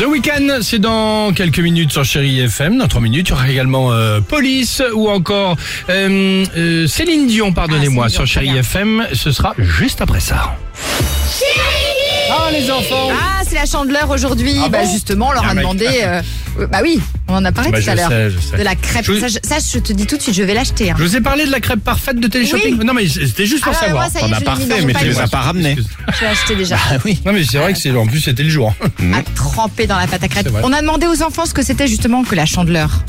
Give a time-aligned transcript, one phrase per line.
[0.00, 2.78] The Weeknd, c'est dans quelques minutes sur Chéri FM.
[2.78, 5.58] Dans 3 minutes, il y aura également euh, Police ou encore
[5.90, 9.06] euh, euh, Céline Dion, pardonnez-moi, Ah, sur Chéri FM.
[9.12, 10.56] Ce sera juste après ça.
[12.30, 14.54] Ah, les enfants Ah, c'est la chandeleur aujourd'hui.
[14.64, 15.86] Ah bah bon justement, on leur Ah, a demandé.
[16.02, 16.22] euh,
[16.60, 18.08] euh, bah oui, on en a parlé Bah, tout à l'heure.
[18.08, 18.56] sais, je sais.
[18.56, 19.04] De la crêpe.
[19.04, 20.90] Je- Ça, je, ça, je te dis tout de suite, je vais l'acheter.
[20.90, 20.94] hein.
[20.98, 22.78] Je vous ai parlé de la crêpe parfaite de Téléshopping.
[22.78, 22.84] Oui.
[22.84, 24.02] Non, mais c'était juste pour Ah, savoir.
[24.12, 25.76] moi, mis refait, dans mais tu les as pas ramenés.
[26.16, 26.76] Je l'ai acheté déjà.
[27.26, 28.72] Non, mais c'est vrai que c'est en plus c'était le jour.
[29.14, 30.48] À tremper dans la pâte à crêpe.
[30.62, 33.02] On a demandé aux enfants ce que c'était justement que la chandeleur.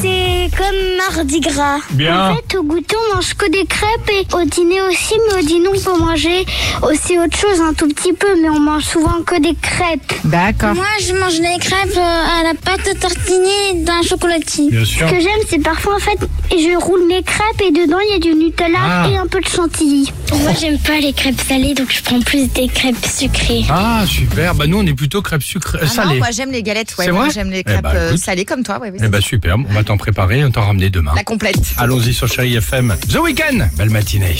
[0.00, 1.78] C'est comme Mardi Gras.
[1.90, 2.30] Bien.
[2.30, 5.46] En fait, au goûter, on mange que des crêpes et au dîner aussi, mais au
[5.46, 6.46] dîner, on peut manger
[6.82, 10.12] aussi autre chose un tout petit peu, mais on mange souvent que des crêpes.
[10.24, 10.74] D'accord.
[10.74, 14.70] Moi, je mange des crêpes à la pâte à tartiner dans un chocolatier.
[14.70, 15.08] Bien sûr.
[15.08, 16.18] Ce que j'aime, c'est parfois, en fait,
[16.50, 19.08] je roule mes crêpes et dedans, il y a du Nutella Ah.
[19.10, 20.10] et un peu de chantilly.
[20.32, 23.64] Moi, j'aime pas les crêpes salées, donc je prends plus des crêpes sucrées.
[23.68, 24.54] Ah, super.
[24.54, 26.18] Bah, nous, on est plutôt crêpes sucrées, Ah non, salées.
[26.18, 26.94] moi j'aime les galettes.
[26.98, 28.78] Ouais, C'est moi, vrai j'aime les Eh crêpes bah, euh, salées comme toi.
[28.80, 29.56] Ouais, oui, Eh bah, super.
[29.58, 31.10] On va t'en préparer on t'en ramener demain.
[31.16, 31.74] La complète.
[31.76, 32.94] Allons-y sur Chéri FM.
[33.08, 34.36] The Weeknd, belle matinée.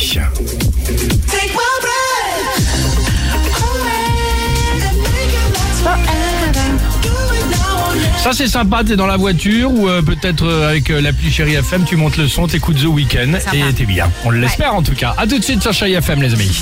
[8.18, 11.54] Ça c'est sympa, t'es dans la voiture ou euh, peut-être euh, avec euh, l'appli Chéri
[11.54, 12.86] FM, tu montes le son, t'écoutes The
[13.40, 13.56] Sympa.
[13.56, 14.08] et t'es bien.
[14.24, 15.16] On l'espère en tout cas.
[15.18, 16.60] À tout de suite sur Chéri FM les amis.